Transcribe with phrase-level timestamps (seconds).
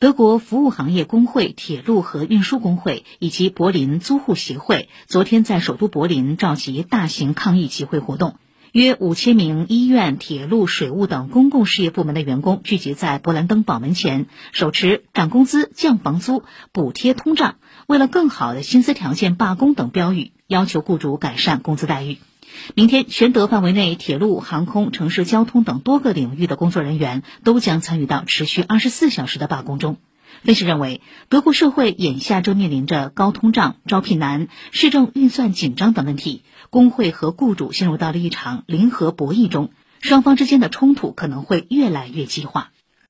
[0.00, 8.36] 德国服务行业工会、铁路和运输工会以及柏林租户协会昨天在首都柏林召集大型抗议集会活动，
[8.72, 17.56] 约五千名医院、铁路、水务等公共事业部门的员工聚集在勃兰登堡门前，手持“涨工资、降房租、补贴通胀、
[17.86, 22.16] 为了更好的薪资条件罢工”等标语，要求雇主改善工资待遇。
[22.74, 29.96] 明天，全德范围内铁路、航空、城市交通等多个领域的工作人员都将参与到持续二十四小时的罢工中。
[30.44, 39.70] 分析认为，德国社会眼下正面临着高通胀、招聘难、市政预算紧张等问题，工会和雇主陷入到了一场零和博弈中，
[40.00, 42.70] 双方之间的冲突可能会越来越激化。